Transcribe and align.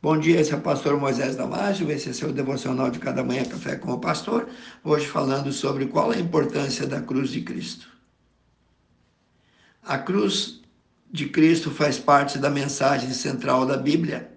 Bom 0.00 0.16
dia, 0.16 0.40
esse 0.40 0.52
é 0.52 0.56
o 0.56 0.60
pastor 0.60 0.96
Moisés 0.96 1.34
Damásio, 1.34 1.90
esse 1.90 2.10
é 2.10 2.12
seu 2.12 2.32
devocional 2.32 2.88
de 2.88 3.00
cada 3.00 3.24
manhã, 3.24 3.44
Café 3.44 3.74
com 3.74 3.90
o 3.90 3.98
Pastor, 3.98 4.48
hoje 4.84 5.08
falando 5.08 5.52
sobre 5.52 5.86
qual 5.86 6.12
é 6.12 6.16
a 6.16 6.20
importância 6.20 6.86
da 6.86 7.00
cruz 7.00 7.30
de 7.30 7.40
Cristo. 7.40 7.88
A 9.82 9.98
cruz 9.98 10.60
de 11.10 11.28
Cristo 11.28 11.72
faz 11.72 11.98
parte 11.98 12.38
da 12.38 12.48
mensagem 12.48 13.12
central 13.12 13.66
da 13.66 13.76
Bíblia. 13.76 14.30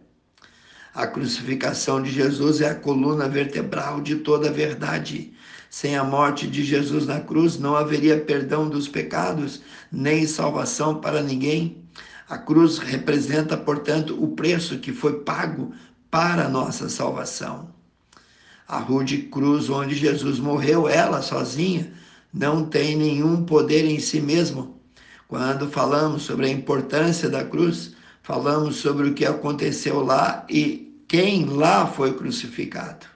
A 0.95 1.05
crucificação 1.05 2.01
de 2.01 2.09
Jesus 2.09 2.59
é 2.59 2.71
a 2.71 2.75
coluna 2.75 3.29
vertebral 3.29 4.01
de 4.01 4.15
toda 4.15 4.49
a 4.49 4.51
verdade. 4.51 5.31
Sem 5.69 5.95
a 5.95 6.03
morte 6.03 6.47
de 6.47 6.63
Jesus 6.63 7.05
na 7.05 7.19
cruz, 7.19 7.59
não 7.59 7.75
haveria 7.75 8.19
perdão 8.19 8.67
dos 8.67 8.87
pecados, 8.87 9.61
nem 9.91 10.25
salvação 10.25 10.99
para 10.99 11.21
ninguém. 11.21 11.80
A 12.31 12.37
cruz 12.37 12.77
representa, 12.77 13.57
portanto, 13.57 14.15
o 14.17 14.29
preço 14.29 14.79
que 14.79 14.93
foi 14.93 15.19
pago 15.19 15.73
para 16.09 16.45
a 16.45 16.49
nossa 16.49 16.87
salvação. 16.87 17.67
A 18.65 18.79
rude 18.79 19.23
cruz 19.23 19.69
onde 19.69 19.95
Jesus 19.95 20.39
morreu, 20.39 20.87
ela 20.87 21.21
sozinha, 21.21 21.91
não 22.33 22.63
tem 22.63 22.95
nenhum 22.95 23.43
poder 23.43 23.83
em 23.83 23.99
si 23.99 24.21
mesmo. 24.21 24.79
Quando 25.27 25.69
falamos 25.69 26.21
sobre 26.23 26.45
a 26.45 26.49
importância 26.49 27.27
da 27.27 27.43
cruz, 27.43 27.97
falamos 28.23 28.77
sobre 28.77 29.09
o 29.09 29.13
que 29.13 29.25
aconteceu 29.25 29.99
lá 29.99 30.45
e 30.49 31.03
quem 31.09 31.43
lá 31.43 31.85
foi 31.85 32.13
crucificado. 32.13 33.07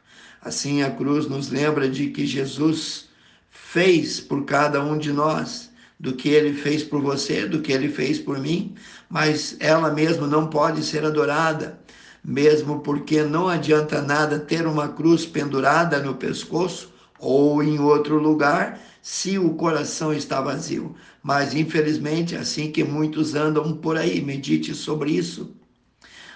Assim, 0.41 0.84
a 0.84 0.91
cruz 0.91 1.25
nos 1.25 1.50
lembra 1.50 1.89
de 1.89 2.09
que 2.09 2.27
Jesus 2.27 3.08
fez 3.50 4.20
por 4.20 4.44
cada 4.44 4.84
um 4.84 4.97
de 4.97 5.13
nós 5.13 5.73
do 6.05 6.14
que 6.14 6.30
ele 6.30 6.54
fez 6.54 6.84
por 6.84 7.02
você, 7.02 7.48
do 7.48 7.62
que 7.62 7.73
ele 7.73 7.90
fez 7.90 8.20
por 8.20 8.40
mim, 8.40 8.76
mas 9.09 9.58
ela 9.59 9.91
mesma 9.91 10.28
não 10.28 10.48
pode 10.48 10.84
ser 10.84 11.04
adorada, 11.04 11.80
mesmo 12.23 12.80
porque 12.81 13.23
não 13.23 13.48
adianta 13.48 14.04
nada 14.04 14.38
ter 14.38 14.68
uma 14.68 14.88
cruz 14.88 15.26
pendurada 15.26 16.00
no 16.00 16.14
pescoço 16.14 16.94
ou 17.17 17.64
em 17.64 17.80
outro 17.80 18.20
lugar 18.20 18.80
se 19.02 19.39
o 19.39 19.56
coração 19.56 20.14
está 20.14 20.39
vazio. 20.42 20.95
Mas 21.23 21.56
infelizmente 21.56 22.36
assim 22.36 22.72
que 22.72 22.84
muitos 22.84 23.34
andam 23.34 23.75
por 23.78 23.97
aí. 23.97 24.22
Medite 24.22 24.75
sobre 24.75 25.12
isso. 25.12 25.56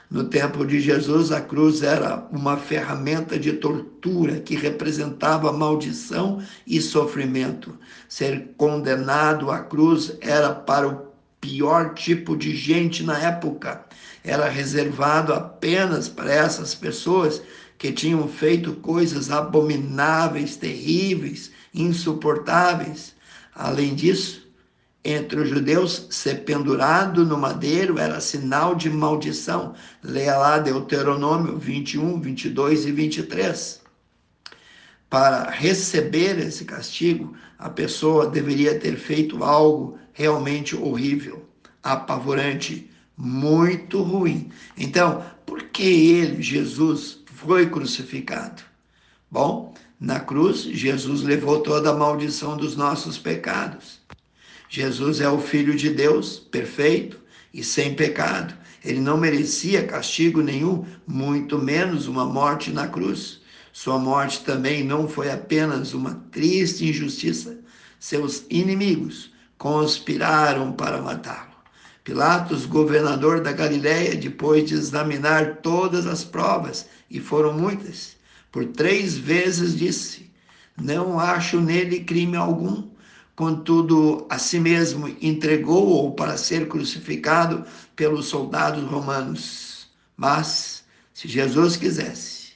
No 0.10 0.24
tempo 0.24 0.66
de 0.66 0.80
Jesus, 0.80 1.32
a 1.32 1.40
cruz 1.40 1.84
era 1.84 2.28
uma 2.32 2.58
ferramenta 2.58 3.38
de 3.38 3.54
tortura 3.54 4.40
que 4.40 4.56
representava 4.56 5.54
maldição 5.54 6.44
e 6.66 6.82
sofrimento. 6.82 7.78
Ser 8.08 8.56
condenado 8.58 9.52
à 9.52 9.60
cruz 9.60 10.18
era 10.20 10.52
para 10.52 10.88
o 10.88 11.10
pior 11.40 11.94
tipo 11.94 12.36
de 12.36 12.56
gente 12.56 13.04
na 13.04 13.20
época. 13.20 13.86
Era 14.24 14.50
reservado 14.50 15.32
apenas 15.32 16.10
para 16.10 16.34
essas 16.34 16.74
pessoas 16.74 17.44
que 17.78 17.92
tinham 17.92 18.28
feito 18.28 18.74
coisas 18.74 19.30
abomináveis, 19.30 20.56
terríveis, 20.56 21.52
insuportáveis. 21.72 23.14
Além 23.54 23.94
disso, 23.94 24.49
entre 25.04 25.40
os 25.40 25.50
judeus, 25.50 26.08
ser 26.10 26.44
pendurado 26.44 27.26
no 27.26 27.38
madeiro 27.38 27.98
era 27.98 28.20
sinal 28.20 28.76
de 28.76 28.90
maldição. 28.90 29.74
Leia 30.04 30.38
lá 30.38 30.60
Deuteronômio 30.60 31.58
21, 31.58 32.20
22 32.20 32.86
e 32.86 32.92
23. 32.92 33.82
Para 35.10 35.50
receber 35.50 36.38
esse 36.38 36.66
castigo, 36.66 37.34
a 37.58 37.70
pessoa 37.70 38.28
deveria 38.28 38.78
ter 38.78 38.98
feito 38.98 39.44
algo 39.44 39.98
realmente 40.14 40.76
horrível, 40.76 41.46
apavorante, 41.82 42.90
muito 43.18 44.02
ruim. 44.02 44.52
Então, 44.78 45.24
por 45.46 45.64
que 45.64 45.84
ele, 45.84 46.42
Jesus, 46.42 47.20
foi 47.26 47.70
crucificado? 47.70 48.62
Bom, 49.32 49.74
na 50.00 50.20
cruz, 50.20 50.62
Jesus 50.62 51.24
levou 51.24 51.62
toda 51.62 51.90
a 51.90 51.96
maldição 51.96 52.56
dos 52.56 52.76
nossos 52.76 53.18
pecados. 53.18 54.00
Jesus 54.72 55.20
é 55.20 55.28
o 55.28 55.40
Filho 55.40 55.76
de 55.76 55.90
Deus, 55.90 56.38
perfeito 56.38 57.20
e 57.52 57.64
sem 57.64 57.96
pecado. 57.96 58.54
Ele 58.86 59.00
não 59.00 59.18
merecia 59.18 59.88
castigo 59.88 60.44
nenhum, 60.44 60.86
muito 61.08 61.58
menos 61.58 62.08
uma 62.08 62.24
morte 62.24 62.70
na 62.70 62.88
cruz. 62.88 63.42
Sua 63.74 63.98
morte 63.98 64.44
também 64.44 64.84
não 64.84 65.08
foi 65.08 65.32
apenas 65.32 65.96
uma 65.96 66.24
triste 66.32 66.88
injustiça. 66.88 67.58
Seus 68.00 68.46
inimigos 68.48 69.32
conspiraram 69.58 70.72
para 70.72 71.02
matá-lo. 71.02 71.50
Pilatos, 72.04 72.68
governador 72.68 73.42
da 73.42 73.52
Galiléia, 73.52 74.16
depois 74.16 74.66
de 74.66 74.76
examinar 74.76 75.58
todas 75.58 76.06
as 76.06 76.24
provas, 76.24 76.88
e 77.10 77.20
foram 77.20 77.54
muitas, 77.54 78.18
por 78.52 78.66
três 78.66 79.18
vezes 79.18 79.76
disse: 79.76 80.32
Não 80.80 81.20
acho 81.20 81.60
nele 81.60 82.02
crime 82.02 82.38
algum 82.38 82.89
contudo 83.40 84.28
a 84.30 84.38
si 84.38 84.60
mesmo 84.60 85.08
entregou-o 85.22 86.12
para 86.12 86.36
ser 86.36 86.68
crucificado 86.68 87.64
pelos 87.96 88.26
soldados 88.26 88.84
romanos. 88.84 89.88
Mas, 90.18 90.84
se 91.14 91.26
Jesus 91.26 91.78
quisesse, 91.78 92.50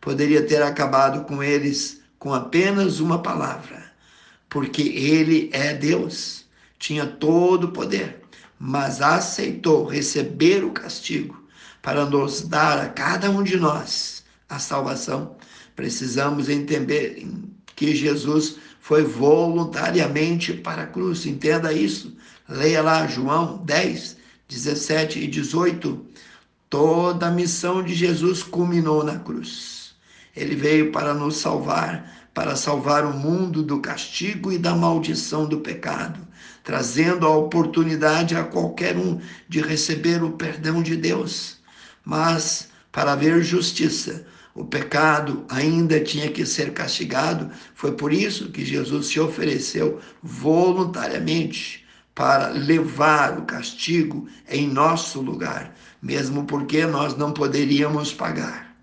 poderia 0.00 0.42
ter 0.42 0.62
acabado 0.62 1.26
com 1.26 1.42
eles 1.42 2.00
com 2.18 2.32
apenas 2.32 2.98
uma 2.98 3.20
palavra, 3.20 3.92
porque 4.48 4.80
ele 4.80 5.50
é 5.52 5.74
Deus, 5.74 6.46
tinha 6.78 7.04
todo 7.04 7.64
o 7.64 7.72
poder, 7.72 8.22
mas 8.58 9.02
aceitou 9.02 9.84
receber 9.84 10.64
o 10.64 10.72
castigo 10.72 11.46
para 11.82 12.06
nos 12.06 12.40
dar 12.40 12.78
a 12.78 12.88
cada 12.88 13.28
um 13.28 13.42
de 13.42 13.58
nós 13.58 14.24
a 14.48 14.58
salvação. 14.58 15.36
Precisamos 15.76 16.48
entender 16.48 17.22
que 17.82 17.96
Jesus 17.96 18.58
foi 18.80 19.02
voluntariamente 19.02 20.52
para 20.52 20.82
a 20.82 20.86
cruz. 20.86 21.26
Entenda 21.26 21.72
isso. 21.72 22.16
Leia 22.48 22.80
lá 22.80 23.08
João 23.08 23.56
10, 23.64 24.16
17 24.48 25.18
e 25.18 25.26
18. 25.26 26.06
Toda 26.70 27.26
a 27.26 27.30
missão 27.32 27.82
de 27.82 27.92
Jesus 27.92 28.44
culminou 28.44 29.02
na 29.02 29.18
cruz. 29.18 29.96
Ele 30.36 30.54
veio 30.54 30.92
para 30.92 31.12
nos 31.12 31.38
salvar, 31.38 32.28
para 32.32 32.54
salvar 32.54 33.04
o 33.04 33.12
mundo 33.12 33.64
do 33.64 33.80
castigo 33.80 34.52
e 34.52 34.58
da 34.58 34.76
maldição 34.76 35.44
do 35.44 35.58
pecado, 35.58 36.20
trazendo 36.62 37.26
a 37.26 37.36
oportunidade 37.36 38.36
a 38.36 38.44
qualquer 38.44 38.96
um 38.96 39.20
de 39.48 39.60
receber 39.60 40.22
o 40.22 40.30
perdão 40.30 40.84
de 40.84 40.94
Deus. 40.94 41.58
Mas 42.04 42.68
para 42.92 43.12
haver 43.12 43.42
justiça, 43.42 44.24
o 44.54 44.64
pecado 44.64 45.44
ainda 45.48 45.98
tinha 46.00 46.30
que 46.30 46.44
ser 46.44 46.72
castigado. 46.72 47.50
Foi 47.74 47.92
por 47.92 48.12
isso 48.12 48.50
que 48.50 48.64
Jesus 48.64 49.06
se 49.06 49.18
ofereceu 49.18 50.00
voluntariamente 50.22 51.86
para 52.14 52.48
levar 52.48 53.38
o 53.38 53.46
castigo 53.46 54.28
em 54.46 54.68
nosso 54.68 55.22
lugar, 55.22 55.74
mesmo 56.02 56.44
porque 56.44 56.84
nós 56.84 57.16
não 57.16 57.32
poderíamos 57.32 58.12
pagar. 58.12 58.76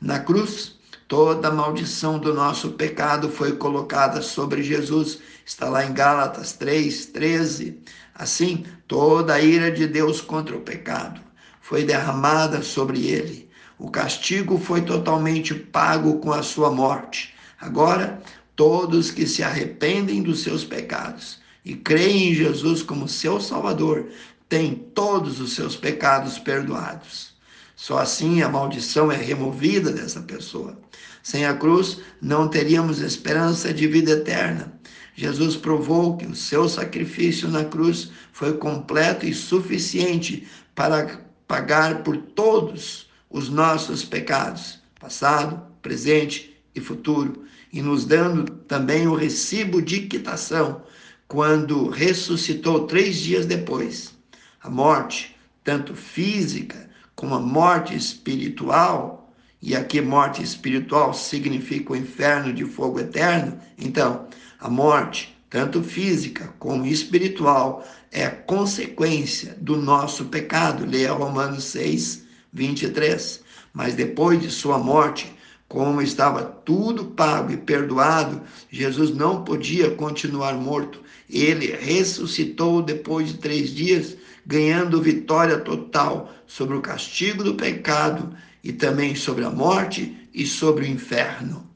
Na 0.00 0.20
cruz, 0.20 0.76
toda 1.08 1.48
a 1.48 1.52
maldição 1.52 2.20
do 2.20 2.32
nosso 2.32 2.72
pecado 2.72 3.28
foi 3.28 3.56
colocada 3.56 4.22
sobre 4.22 4.62
Jesus. 4.62 5.18
Está 5.44 5.68
lá 5.68 5.84
em 5.84 5.92
Gálatas 5.92 6.52
3, 6.52 7.06
13. 7.06 7.80
Assim, 8.14 8.64
toda 8.86 9.34
a 9.34 9.40
ira 9.40 9.72
de 9.72 9.88
Deus 9.88 10.20
contra 10.20 10.56
o 10.56 10.60
pecado 10.60 11.20
foi 11.60 11.82
derramada 11.82 12.62
sobre 12.62 13.08
ele 13.08 13.45
o 13.78 13.90
castigo 13.90 14.58
foi 14.58 14.80
totalmente 14.80 15.54
pago 15.54 16.18
com 16.18 16.32
a 16.32 16.42
sua 16.42 16.70
morte. 16.70 17.34
Agora, 17.60 18.22
todos 18.54 19.10
que 19.10 19.26
se 19.26 19.42
arrependem 19.42 20.22
dos 20.22 20.40
seus 20.40 20.64
pecados 20.64 21.38
e 21.64 21.74
creem 21.74 22.30
em 22.30 22.34
Jesus 22.34 22.82
como 22.82 23.06
seu 23.06 23.38
Salvador 23.38 24.06
têm 24.48 24.74
todos 24.94 25.40
os 25.40 25.52
seus 25.52 25.76
pecados 25.76 26.38
perdoados. 26.38 27.34
Só 27.74 27.98
assim 27.98 28.40
a 28.40 28.48
maldição 28.48 29.12
é 29.12 29.16
removida 29.16 29.92
dessa 29.92 30.22
pessoa. 30.22 30.80
Sem 31.22 31.44
a 31.44 31.52
cruz, 31.52 31.98
não 32.22 32.48
teríamos 32.48 33.00
esperança 33.00 33.74
de 33.74 33.86
vida 33.86 34.12
eterna. 34.12 34.72
Jesus 35.14 35.56
provou 35.56 36.16
que 36.16 36.24
o 36.24 36.34
seu 36.34 36.68
sacrifício 36.68 37.48
na 37.48 37.64
cruz 37.64 38.10
foi 38.32 38.54
completo 38.54 39.26
e 39.26 39.34
suficiente 39.34 40.46
para 40.74 41.20
pagar 41.46 42.02
por 42.02 42.16
todos 42.16 43.05
os 43.30 43.48
nossos 43.48 44.04
pecados, 44.04 44.78
passado, 45.00 45.60
presente 45.82 46.56
e 46.74 46.80
futuro, 46.80 47.44
e 47.72 47.82
nos 47.82 48.04
dando 48.04 48.50
também 48.50 49.06
o 49.06 49.14
recibo 49.14 49.82
de 49.82 50.00
quitação 50.02 50.82
quando 51.28 51.88
ressuscitou 51.88 52.86
três 52.86 53.16
dias 53.16 53.46
depois. 53.46 54.14
A 54.62 54.70
morte, 54.70 55.36
tanto 55.64 55.94
física 55.94 56.88
como 57.14 57.34
a 57.34 57.40
morte 57.40 57.94
espiritual, 57.96 59.34
e 59.60 59.74
aqui 59.74 60.00
morte 60.00 60.42
espiritual 60.42 61.12
significa 61.14 61.92
o 61.92 61.96
inferno 61.96 62.52
de 62.52 62.64
fogo 62.64 63.00
eterno, 63.00 63.58
então, 63.76 64.28
a 64.60 64.68
morte, 64.68 65.36
tanto 65.50 65.82
física 65.82 66.52
como 66.58 66.86
espiritual, 66.86 67.86
é 68.12 68.28
consequência 68.28 69.56
do 69.60 69.76
nosso 69.76 70.26
pecado. 70.26 70.84
Leia 70.84 71.12
Romanos 71.12 71.64
6, 71.64 72.25
23. 72.56 73.42
Mas 73.72 73.94
depois 73.94 74.40
de 74.40 74.50
sua 74.50 74.78
morte, 74.78 75.32
como 75.68 76.00
estava 76.00 76.42
tudo 76.42 77.04
pago 77.04 77.52
e 77.52 77.56
perdoado, 77.56 78.40
Jesus 78.70 79.14
não 79.14 79.44
podia 79.44 79.90
continuar 79.90 80.54
morto. 80.54 81.00
Ele 81.28 81.76
ressuscitou 81.76 82.82
depois 82.82 83.28
de 83.28 83.38
três 83.38 83.70
dias, 83.70 84.16
ganhando 84.46 85.02
vitória 85.02 85.58
total 85.58 86.32
sobre 86.46 86.76
o 86.76 86.80
castigo 86.80 87.44
do 87.44 87.54
pecado 87.54 88.34
e 88.62 88.72
também 88.72 89.14
sobre 89.14 89.44
a 89.44 89.50
morte 89.50 90.16
e 90.32 90.46
sobre 90.46 90.84
o 90.84 90.88
inferno. 90.88 91.68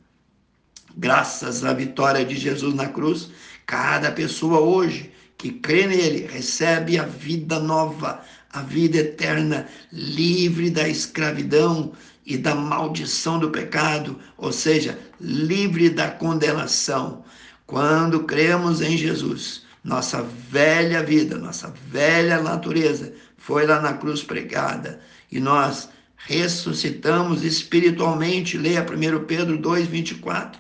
Graças 0.96 1.64
à 1.64 1.72
vitória 1.72 2.24
de 2.24 2.36
Jesus 2.36 2.74
na 2.74 2.86
cruz, 2.86 3.30
cada 3.66 4.10
pessoa 4.10 4.60
hoje 4.60 5.12
que 5.40 5.50
crê 5.50 5.86
nele 5.86 6.26
recebe 6.26 6.98
a 6.98 7.04
vida 7.04 7.58
nova, 7.58 8.22
a 8.52 8.62
vida 8.62 8.98
eterna, 8.98 9.66
livre 9.92 10.70
da 10.70 10.88
escravidão 10.88 11.92
e 12.26 12.36
da 12.36 12.54
maldição 12.54 13.38
do 13.38 13.50
pecado, 13.50 14.18
ou 14.36 14.52
seja, 14.52 14.98
livre 15.20 15.88
da 15.90 16.10
condenação. 16.10 17.24
Quando 17.66 18.24
cremos 18.24 18.80
em 18.80 18.96
Jesus, 18.96 19.64
nossa 19.84 20.22
velha 20.22 21.02
vida, 21.02 21.38
nossa 21.38 21.72
velha 21.88 22.42
natureza 22.42 23.12
foi 23.38 23.66
lá 23.66 23.80
na 23.80 23.94
cruz 23.94 24.22
pregada 24.22 25.00
e 25.30 25.40
nós 25.40 25.88
ressuscitamos 26.16 27.44
espiritualmente. 27.44 28.58
Leia 28.58 28.82
1 28.82 29.24
Pedro 29.24 29.58
2,24. 29.58 30.56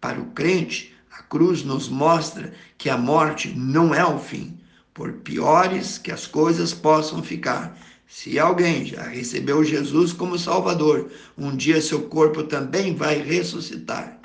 Para 0.00 0.20
o 0.20 0.26
crente, 0.26 0.94
a 1.12 1.22
cruz 1.22 1.62
nos 1.62 1.88
mostra 1.88 2.52
que 2.76 2.88
a 2.88 2.96
morte 2.96 3.48
não 3.56 3.94
é 3.94 4.04
o 4.04 4.18
fim, 4.18 4.58
por 4.98 5.12
piores 5.12 5.96
que 5.96 6.10
as 6.10 6.26
coisas 6.26 6.74
possam 6.74 7.22
ficar. 7.22 7.78
Se 8.08 8.36
alguém 8.36 8.84
já 8.84 9.04
recebeu 9.04 9.62
Jesus 9.62 10.12
como 10.12 10.36
Salvador, 10.36 11.08
um 11.38 11.54
dia 11.56 11.80
seu 11.80 12.02
corpo 12.08 12.42
também 12.42 12.96
vai 12.96 13.22
ressuscitar, 13.22 14.18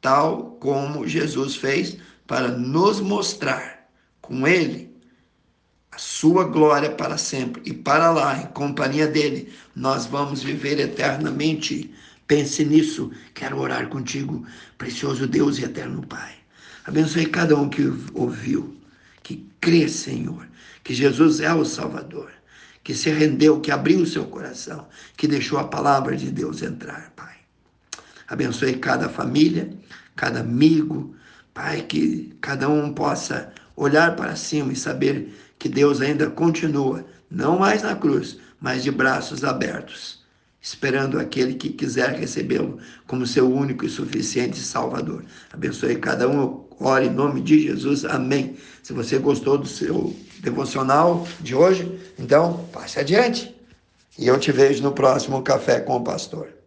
tal 0.00 0.56
como 0.60 1.06
Jesus 1.06 1.56
fez 1.56 1.98
para 2.26 2.48
nos 2.48 3.02
mostrar 3.02 3.86
com 4.22 4.48
Ele 4.48 4.90
a 5.92 5.98
sua 5.98 6.44
glória 6.44 6.88
para 6.88 7.18
sempre. 7.18 7.60
E 7.66 7.74
para 7.74 8.10
lá, 8.10 8.40
em 8.40 8.46
companhia 8.46 9.06
dele, 9.06 9.52
nós 9.76 10.06
vamos 10.06 10.42
viver 10.42 10.80
eternamente. 10.80 11.92
Pense 12.26 12.64
nisso. 12.64 13.12
Quero 13.34 13.58
orar 13.58 13.90
contigo, 13.90 14.42
precioso 14.78 15.26
Deus 15.26 15.58
e 15.58 15.64
eterno 15.64 16.06
Pai. 16.06 16.32
Abençoe 16.86 17.26
cada 17.26 17.54
um 17.54 17.68
que 17.68 17.82
ouviu, 18.14 18.74
que 19.28 19.46
crê, 19.60 19.86
Senhor, 19.88 20.48
que 20.82 20.94
Jesus 20.94 21.40
é 21.40 21.52
o 21.52 21.62
Salvador 21.62 22.30
que 22.88 22.94
se 22.94 23.10
rendeu, 23.10 23.60
que 23.60 23.70
abriu 23.70 24.00
o 24.00 24.06
seu 24.06 24.24
coração, 24.24 24.88
que 25.14 25.28
deixou 25.28 25.58
a 25.58 25.68
palavra 25.68 26.16
de 26.16 26.30
Deus 26.30 26.62
entrar, 26.62 27.12
Pai. 27.14 27.34
Abençoe 28.26 28.78
cada 28.78 29.10
família, 29.10 29.68
cada 30.16 30.40
amigo, 30.40 31.14
Pai, 31.52 31.82
que 31.82 32.34
cada 32.40 32.66
um 32.66 32.94
possa 32.94 33.52
olhar 33.76 34.16
para 34.16 34.34
cima 34.36 34.72
e 34.72 34.76
saber 34.76 35.38
que 35.58 35.68
Deus 35.68 36.00
ainda 36.00 36.30
continua, 36.30 37.04
não 37.30 37.58
mais 37.58 37.82
na 37.82 37.94
cruz, 37.94 38.38
mas 38.58 38.82
de 38.82 38.90
braços 38.90 39.44
abertos, 39.44 40.24
esperando 40.60 41.18
aquele 41.18 41.54
que 41.54 41.70
quiser 41.70 42.10
recebê-lo 42.18 42.78
como 43.06 43.26
seu 43.26 43.50
único 43.50 43.84
e 43.84 43.88
suficiente 43.88 44.58
Salvador. 44.58 45.24
Abençoe 45.52 45.96
cada 45.96 46.28
um, 46.28 46.64
ore 46.80 47.06
em 47.06 47.10
nome 47.10 47.40
de 47.40 47.60
Jesus, 47.60 48.04
amém. 48.04 48.56
Se 48.82 48.92
você 48.92 49.18
gostou 49.18 49.58
do 49.58 49.66
seu 49.66 50.14
devocional 50.40 51.26
de 51.40 51.54
hoje. 51.54 52.00
Então, 52.18 52.64
passe 52.72 52.98
adiante. 52.98 53.54
E 54.18 54.26
eu 54.26 54.38
te 54.38 54.50
vejo 54.50 54.82
no 54.82 54.92
próximo 54.92 55.42
Café 55.42 55.80
com 55.80 55.96
o 55.96 56.04
Pastor. 56.04 56.57